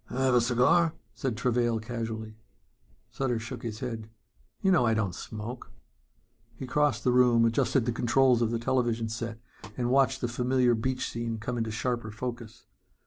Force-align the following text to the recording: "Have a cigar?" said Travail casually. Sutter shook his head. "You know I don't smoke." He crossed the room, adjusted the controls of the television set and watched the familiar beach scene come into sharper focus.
"Have 0.09 0.33
a 0.33 0.41
cigar?" 0.41 0.95
said 1.13 1.37
Travail 1.37 1.79
casually. 1.79 2.39
Sutter 3.11 3.37
shook 3.37 3.61
his 3.61 3.81
head. 3.81 4.09
"You 4.63 4.71
know 4.71 4.83
I 4.83 4.95
don't 4.95 5.13
smoke." 5.13 5.71
He 6.55 6.65
crossed 6.65 7.03
the 7.03 7.11
room, 7.11 7.45
adjusted 7.45 7.85
the 7.85 7.91
controls 7.91 8.41
of 8.41 8.49
the 8.49 8.57
television 8.57 9.09
set 9.09 9.37
and 9.77 9.91
watched 9.91 10.21
the 10.21 10.27
familiar 10.27 10.73
beach 10.73 11.07
scene 11.07 11.37
come 11.37 11.55
into 11.55 11.69
sharper 11.69 12.09
focus. 12.09 12.65